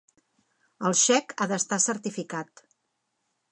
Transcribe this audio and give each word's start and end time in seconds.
El 0.89 0.95
xec 1.01 1.35
ha 1.37 1.47
d'estar 1.53 1.81
certificat. 1.85 2.67